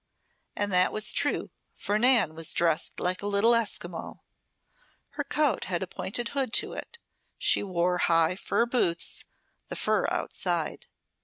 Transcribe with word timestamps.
And 0.55 0.73
that 0.73 0.91
was 0.91 1.13
true, 1.13 1.51
for 1.75 1.99
Nan 1.99 2.33
was 2.33 2.53
dressed 2.55 2.99
like 2.99 3.21
a 3.21 3.27
little 3.27 3.53
Esquimau. 3.53 4.15
Her 5.09 5.23
coat 5.23 5.65
had 5.65 5.83
a 5.83 5.85
pointed 5.85 6.29
hood 6.29 6.53
to 6.53 6.73
it; 6.73 6.97
she 7.37 7.61
wore 7.61 7.99
high 7.99 8.35
fur 8.35 8.65
boots, 8.65 9.25
the 9.67 9.75
fur 9.75 10.07
outside. 10.09 10.87